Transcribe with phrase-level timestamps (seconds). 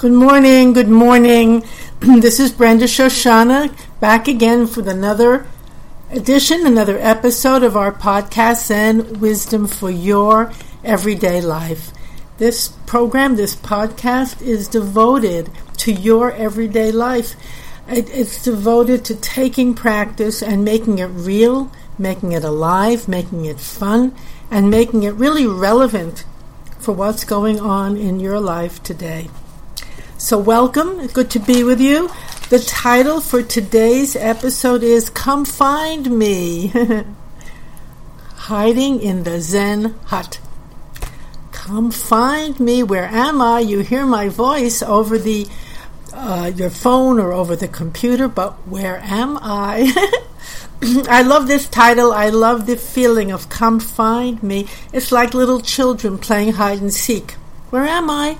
[0.00, 1.62] Good morning, good morning.
[2.00, 5.46] this is Brenda Shoshanna back again for another
[6.10, 11.90] edition, another episode of our podcast, Zen Wisdom for Your Everyday Life.
[12.38, 17.34] This program, this podcast is devoted to your everyday life.
[17.86, 23.60] It, it's devoted to taking practice and making it real, making it alive, making it
[23.60, 24.16] fun,
[24.50, 26.24] and making it really relevant
[26.78, 29.28] for what's going on in your life today.
[30.20, 31.06] So, welcome.
[31.06, 32.10] Good to be with you.
[32.50, 36.66] The title for today's episode is Come Find Me
[38.34, 40.38] Hiding in the Zen Hut.
[41.52, 42.82] Come find me.
[42.82, 43.60] Where am I?
[43.60, 45.46] You hear my voice over the
[46.12, 49.90] uh, your phone or over the computer, but where am I?
[51.08, 52.12] I love this title.
[52.12, 54.68] I love the feeling of come find me.
[54.92, 57.32] It's like little children playing hide and seek.
[57.70, 58.36] Where am I?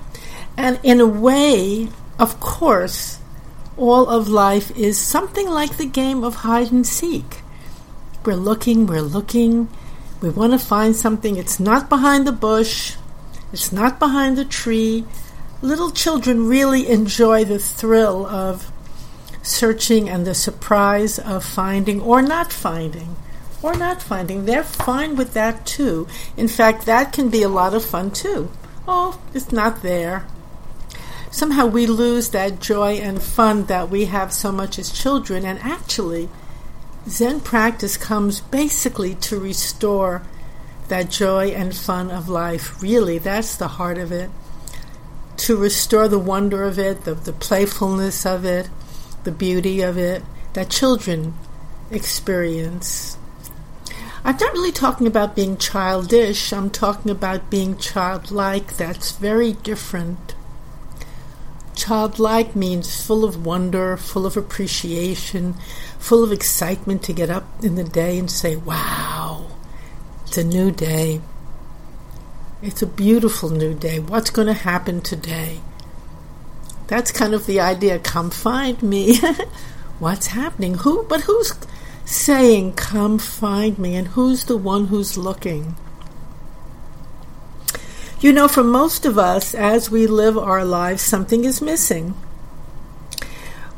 [0.61, 1.87] And in a way,
[2.19, 3.17] of course,
[3.77, 7.41] all of life is something like the game of hide and seek.
[8.23, 9.69] We're looking, we're looking,
[10.21, 11.35] we want to find something.
[11.35, 12.95] It's not behind the bush,
[13.51, 15.03] it's not behind the tree.
[15.63, 18.71] Little children really enjoy the thrill of
[19.41, 23.15] searching and the surprise of finding or not finding.
[23.63, 24.45] Or not finding.
[24.45, 26.07] They're fine with that too.
[26.37, 28.51] In fact, that can be a lot of fun too.
[28.87, 30.27] Oh, it's not there
[31.31, 35.45] somehow we lose that joy and fun that we have so much as children.
[35.45, 36.29] And actually,
[37.07, 40.21] Zen practice comes basically to restore
[40.89, 42.81] that joy and fun of life.
[42.81, 44.29] Really, that's the heart of it.
[45.37, 48.69] To restore the wonder of it, the, the playfulness of it,
[49.23, 50.21] the beauty of it
[50.53, 51.33] that children
[51.89, 53.17] experience.
[54.23, 58.77] I'm not really talking about being childish, I'm talking about being childlike.
[58.77, 60.35] That's very different.
[61.81, 65.55] Childlike means full of wonder, full of appreciation,
[65.97, 69.47] full of excitement to get up in the day and say, wow,
[70.23, 71.21] it's a new day.
[72.61, 73.97] It's a beautiful new day.
[73.97, 75.61] What's going to happen today?
[76.85, 77.97] That's kind of the idea.
[77.97, 79.17] Come find me.
[79.99, 80.75] What's happening?
[80.75, 81.01] Who?
[81.05, 81.51] But who's
[82.05, 83.95] saying, come find me?
[83.95, 85.75] And who's the one who's looking?
[88.21, 92.13] You know, for most of us, as we live our lives, something is missing.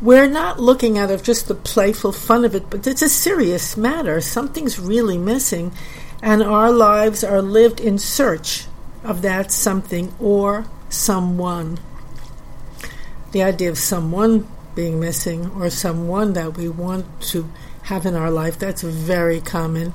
[0.01, 3.77] We're not looking at it just the playful fun of it, but it's a serious
[3.77, 4.19] matter.
[4.19, 5.71] Something's really missing,
[6.21, 8.65] and our lives are lived in search
[9.01, 11.79] of that something or someone.
[13.31, 17.49] The idea of someone being missing or someone that we want to
[17.83, 19.93] have in our life, that's very common.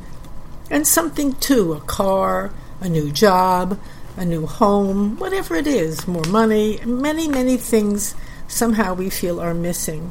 [0.71, 3.79] And something too a car, a new job,
[4.19, 8.15] a new home, whatever it is, more money, many, many things
[8.49, 10.11] somehow we feel are missing.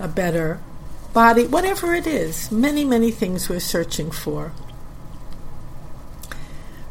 [0.00, 0.60] A better
[1.12, 4.52] body, whatever it is, many, many things we're searching for.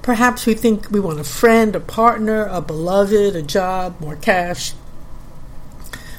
[0.02, 4.74] Perhaps we think we want a friend, a partner, a beloved, a job, more cash,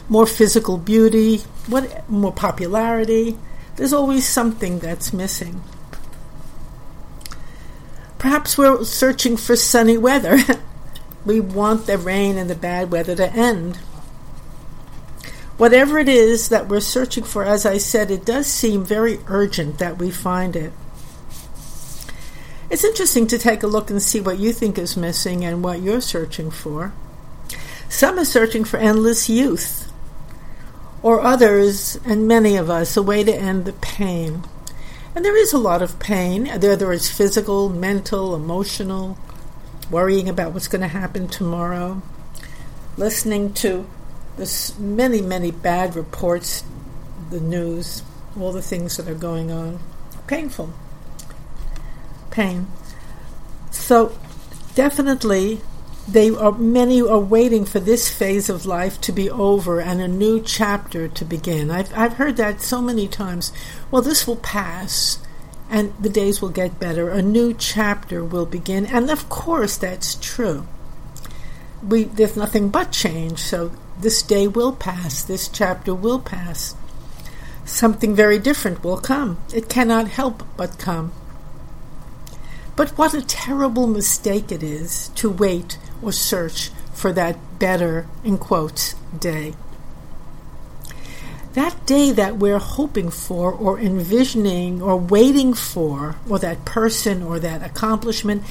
[0.09, 3.39] more physical beauty, what more popularity.
[3.77, 5.62] There's always something that's missing.
[8.19, 10.38] Perhaps we're searching for sunny weather.
[11.25, 13.77] we want the rain and the bad weather to end.
[15.59, 19.78] Whatever it is that we're searching for, as I said, it does seem very urgent
[19.78, 20.72] that we find it.
[22.69, 25.81] It's interesting to take a look and see what you think is missing and what
[25.81, 26.93] you're searching for.
[27.88, 29.91] Some are searching for endless youth,
[31.03, 34.43] or others, and many of us, a way to end the pain.
[35.16, 36.44] And there is a lot of pain.
[36.60, 39.16] There, there is physical, mental, emotional,
[39.91, 42.03] worrying about what's going to happen tomorrow,
[42.98, 43.86] listening to
[44.36, 46.65] this many, many bad reports,
[47.30, 48.03] the news,
[48.39, 49.80] all the things that are going on.
[50.27, 50.71] Painful.
[52.30, 52.66] Pain.
[53.71, 54.18] So,
[54.74, 55.63] definitely
[56.08, 60.08] they are many are waiting for this phase of life to be over and a
[60.08, 61.70] new chapter to begin.
[61.70, 63.53] I've I've heard that so many times.
[63.91, 65.18] Well, this will pass
[65.68, 67.10] and the days will get better.
[67.10, 68.86] A new chapter will begin.
[68.86, 70.66] And of course that's true.
[71.82, 76.76] We there's nothing but change, so this day will pass, this chapter will pass.
[77.64, 79.38] Something very different will come.
[79.53, 81.12] It cannot help but come.
[82.76, 88.39] But what a terrible mistake it is to wait or search for that better, in
[88.39, 89.54] quotes, day.
[91.53, 97.39] That day that we're hoping for, or envisioning, or waiting for, or that person, or
[97.39, 98.43] that accomplishment,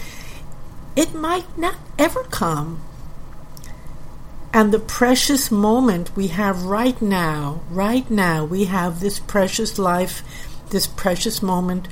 [0.96, 2.82] it might not ever come.
[4.54, 10.24] And the precious moment we have right now, right now, we have this precious life,
[10.70, 11.88] this precious moment.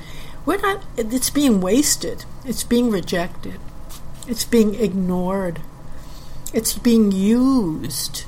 [0.46, 3.60] We're not, it's being wasted, it's being rejected,
[4.28, 5.62] it's being ignored,
[6.54, 8.26] it's being used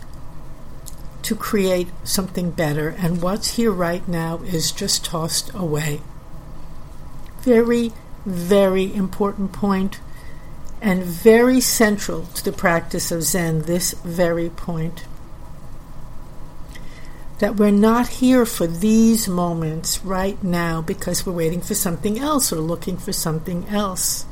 [1.24, 2.90] to create something better.
[2.90, 6.02] And what's here right now is just tossed away.
[7.42, 7.94] Very,
[8.26, 10.00] very important point
[10.82, 15.06] and very central to the practice of Zen, this very point.
[17.40, 22.54] That we're not here for these moments right now because we're waiting for something else
[22.54, 24.26] or looking for something else.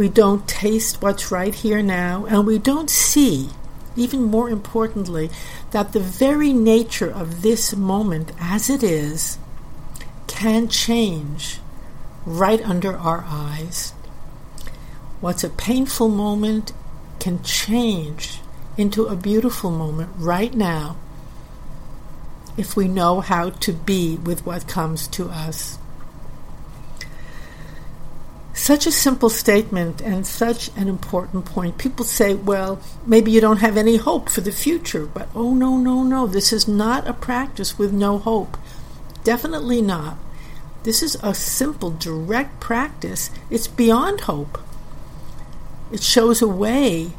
[0.00, 3.50] We don't taste what's right here now, and we don't see,
[3.96, 5.28] even more importantly,
[5.72, 9.36] that the very nature of this moment as it is
[10.26, 11.58] can change
[12.24, 13.90] right under our eyes.
[15.20, 16.72] What's a painful moment
[17.18, 18.40] can change
[18.78, 20.96] into a beautiful moment right now
[22.56, 25.78] if we know how to be with what comes to us.
[28.60, 31.78] Such a simple statement and such an important point.
[31.78, 35.78] People say, well, maybe you don't have any hope for the future, but oh, no,
[35.78, 36.26] no, no.
[36.26, 38.58] This is not a practice with no hope.
[39.24, 40.18] Definitely not.
[40.82, 43.30] This is a simple, direct practice.
[43.48, 44.58] It's beyond hope.
[45.90, 47.12] It shows a way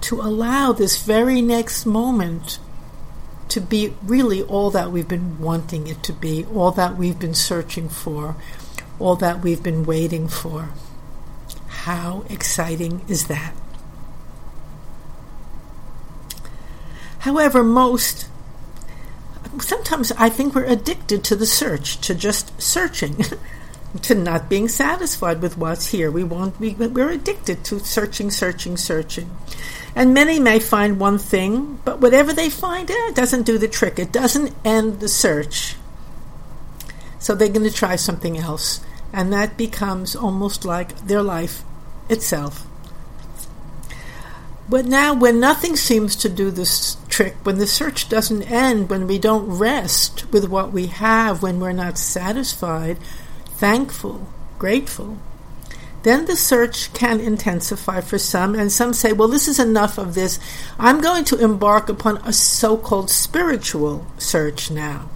[0.00, 2.58] to allow this very next moment
[3.50, 7.34] to be really all that we've been wanting it to be, all that we've been
[7.34, 8.34] searching for,
[8.98, 10.70] all that we've been waiting for.
[11.84, 13.54] How exciting is that?
[17.20, 18.28] However, most
[19.60, 23.24] sometimes I think we're addicted to the search, to just searching.
[24.02, 26.10] to not being satisfied with what's here.
[26.10, 29.30] We want we, we're addicted to searching, searching, searching.
[29.94, 33.68] And many may find one thing, but whatever they find, eh, it doesn't do the
[33.68, 33.98] trick.
[33.98, 35.76] It doesn't end the search.
[37.18, 38.80] So they're going to try something else,
[39.12, 41.62] and that becomes almost like their life
[42.08, 42.66] itself.
[44.68, 49.06] But now, when nothing seems to do this trick, when the search doesn't end, when
[49.06, 52.98] we don't rest with what we have, when we're not satisfied,
[53.56, 54.28] thankful,
[54.58, 55.18] grateful,
[56.02, 60.14] then the search can intensify for some, and some say, well, this is enough of
[60.14, 60.38] this.
[60.78, 65.08] I'm going to embark upon a so called spiritual search now.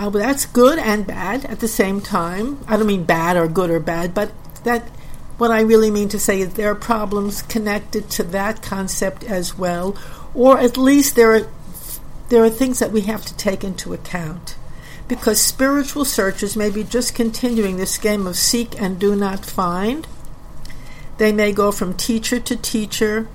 [0.00, 2.58] Uh, well, that's good and bad at the same time.
[2.66, 4.32] I don't mean bad or good or bad, but
[4.64, 4.88] that
[5.36, 9.58] what I really mean to say is there are problems connected to that concept as
[9.58, 9.94] well,
[10.32, 11.46] or at least there are
[12.30, 14.56] there are things that we have to take into account
[15.06, 20.06] because spiritual searchers may be just continuing this game of seek and do not find.
[21.18, 23.28] They may go from teacher to teacher,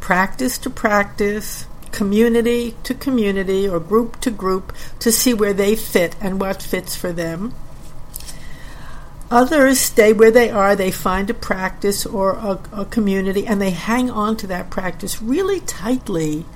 [0.00, 6.16] practice to practice, community to community, or group to group to see where they fit
[6.20, 7.54] and what fits for them.
[9.30, 13.70] Others stay where they are, they find a practice or a, a community, and they
[13.70, 16.46] hang on to that practice really tightly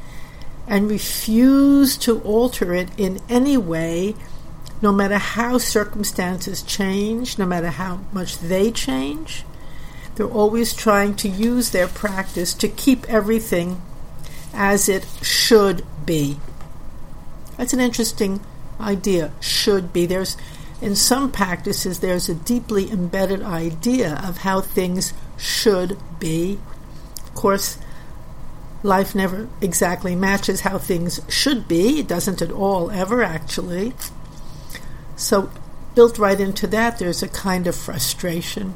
[0.69, 4.15] and refuse to alter it in any way,
[4.81, 9.45] no matter how circumstances change, no matter how much they change.
[10.15, 13.83] They're always trying to use their practice to keep everything
[14.53, 16.39] as it should be.
[17.57, 18.41] That's an interesting
[18.81, 19.33] idea.
[19.41, 20.07] Should be.
[20.07, 20.37] There's
[20.81, 26.59] in some practices there's a deeply embedded idea of how things should be.
[27.25, 27.79] Of course,
[28.83, 32.01] life never exactly matches how things should be.
[32.01, 33.93] It doesn't at all, ever actually.
[35.17, 35.51] So,
[35.95, 38.75] built right into that, there's a kind of frustration.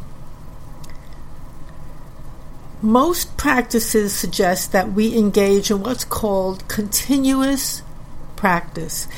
[2.85, 7.81] Most practices suggest that we engage in what's called continuous
[8.37, 9.09] practice.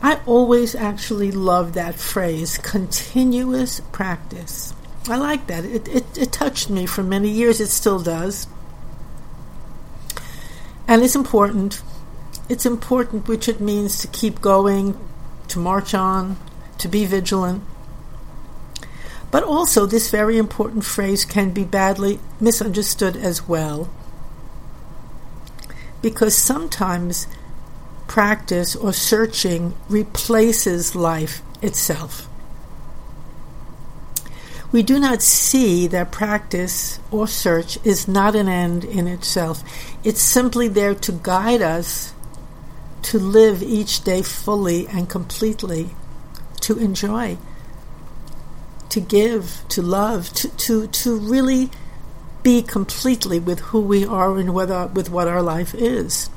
[0.00, 4.72] I always actually love that phrase, continuous practice.
[5.06, 5.66] I like that.
[5.66, 8.46] It, it, it touched me for many years, it still does.
[10.88, 11.82] And it's important.
[12.48, 14.98] It's important, which it means to keep going,
[15.48, 16.38] to march on,
[16.78, 17.64] to be vigilant.
[19.34, 23.90] But also, this very important phrase can be badly misunderstood as well.
[26.00, 27.26] Because sometimes
[28.06, 32.28] practice or searching replaces life itself
[34.74, 39.62] we do not see that practice or search is not an end in itself.
[40.02, 42.12] It's simply there to guide us
[43.02, 45.90] to live each day fully and completely,
[46.62, 47.38] to enjoy,
[48.90, 51.70] to give, to love, to, to, to really
[52.42, 56.28] be completely with who we are and with, our, with what our life is,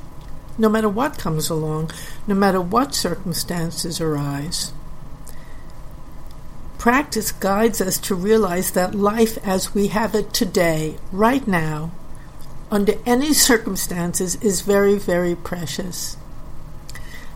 [0.57, 1.91] no matter what comes along,
[2.25, 4.71] no matter what circumstances arise.
[6.77, 11.91] Practice guides us to realize that life as we have it today, right now,
[12.71, 16.15] under any circumstances, is very, very precious.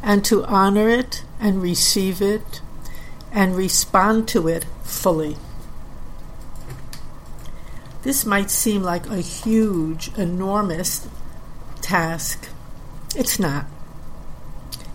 [0.02, 2.62] And to honor it and receive it
[3.32, 5.38] and respond to it fully.
[8.04, 11.08] This might seem like a huge, enormous
[11.82, 12.50] task.
[13.16, 13.66] It's not.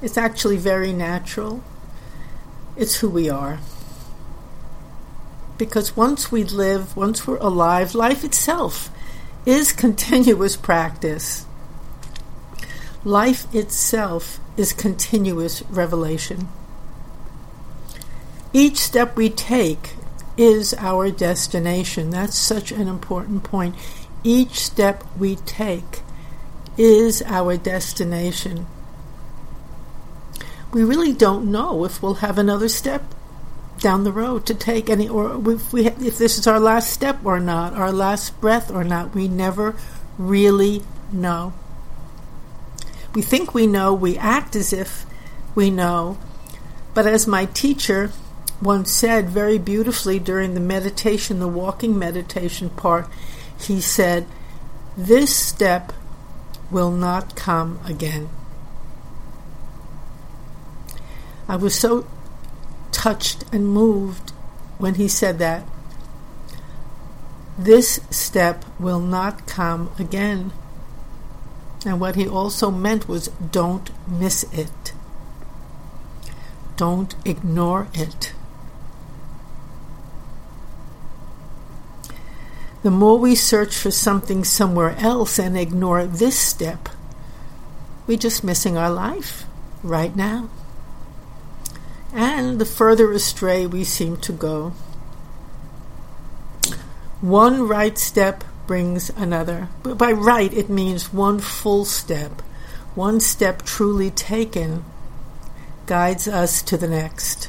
[0.02, 1.62] It's actually very natural.
[2.76, 3.58] It's who we are.
[5.56, 8.90] Because once we live, once we're alive, life itself
[9.46, 11.46] is continuous practice.
[13.04, 16.48] Life itself is continuous revelation.
[18.56, 19.96] Each step we take
[20.38, 22.08] is our destination.
[22.08, 23.74] That's such an important point.
[24.24, 26.00] Each step we take
[26.78, 28.66] is our destination.
[30.72, 33.02] We really don't know if we'll have another step
[33.80, 37.18] down the road to take any, or if, we, if this is our last step
[37.26, 39.14] or not, our last breath or not.
[39.14, 39.74] We never
[40.16, 40.82] really
[41.12, 41.52] know.
[43.14, 45.04] We think we know, we act as if
[45.54, 46.16] we know,
[46.94, 48.12] but as my teacher
[48.62, 53.08] once said very beautifully during the meditation, the walking meditation part,
[53.60, 54.26] he said,
[54.96, 55.92] This step
[56.70, 58.28] will not come again.
[61.48, 62.06] I was so
[62.92, 64.30] touched and moved
[64.78, 65.64] when he said that.
[67.58, 70.52] This step will not come again.
[71.84, 74.92] And what he also meant was don't miss it.
[76.76, 78.34] Don't ignore it.
[82.86, 86.88] The more we search for something somewhere else and ignore this step,
[88.06, 89.42] we're just missing our life
[89.82, 90.48] right now.
[92.12, 94.72] And the further astray we seem to go.
[97.20, 99.68] One right step brings another.
[99.82, 102.40] But By right, it means one full step.
[102.94, 104.84] One step truly taken
[105.86, 107.48] guides us to the next.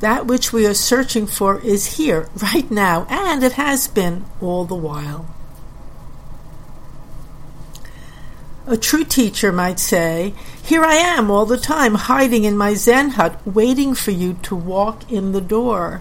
[0.00, 4.64] That which we are searching for is here, right now, and it has been all
[4.64, 5.34] the while.
[8.66, 13.10] A true teacher might say, Here I am all the time, hiding in my Zen
[13.10, 16.00] hut, waiting for you to walk in the door.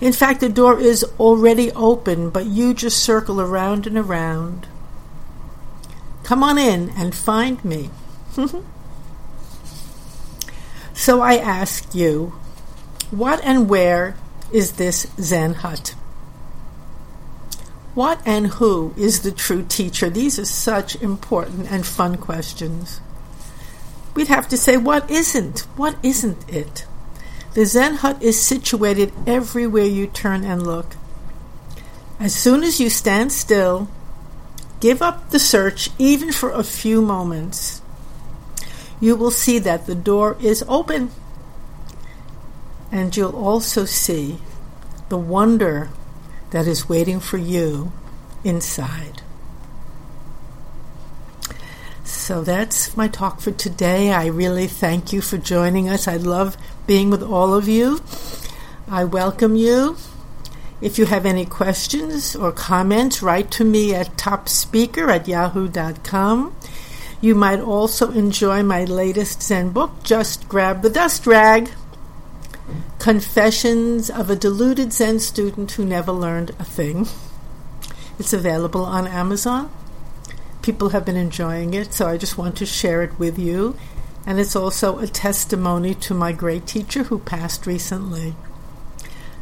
[0.00, 4.66] In fact, the door is already open, but you just circle around and around.
[6.22, 7.90] Come on in and find me.
[11.04, 12.32] So I ask you,
[13.10, 14.16] what and where
[14.50, 15.94] is this Zen hut?
[17.94, 20.08] What and who is the true teacher?
[20.08, 23.02] These are such important and fun questions.
[24.14, 25.66] We'd have to say, what isn't?
[25.76, 26.86] What isn't it?
[27.52, 30.96] The Zen hut is situated everywhere you turn and look.
[32.18, 33.90] As soon as you stand still,
[34.80, 37.82] give up the search even for a few moments,
[39.00, 41.10] you will see that the door is open.
[42.90, 44.38] And you'll also see
[45.08, 45.90] the wonder
[46.50, 47.92] that is waiting for you
[48.44, 49.22] inside.
[52.04, 54.12] So that's my talk for today.
[54.12, 56.08] I really thank you for joining us.
[56.08, 58.00] I love being with all of you.
[58.88, 59.96] I welcome you.
[60.80, 66.54] If you have any questions or comments, write to me at topspeaker at yahoo.com.
[67.24, 71.70] You might also enjoy my latest Zen book, Just Grab the Dust Rag
[72.98, 77.08] Confessions of a Deluded Zen Student Who Never Learned a Thing.
[78.18, 79.72] It's available on Amazon.
[80.60, 83.74] People have been enjoying it, so I just want to share it with you.
[84.26, 88.34] And it's also a testimony to my great teacher who passed recently.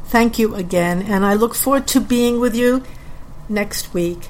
[0.05, 2.85] Thank you again, and I look forward to being with you
[3.49, 4.29] next week.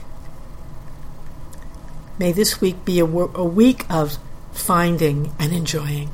[2.19, 4.19] May this week be a, a week of
[4.53, 6.11] finding and enjoying.